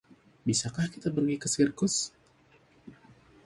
[0.49, 1.95] Bisakah kita pergi ke sirkus?